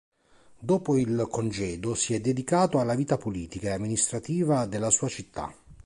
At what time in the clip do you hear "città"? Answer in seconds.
5.09-5.55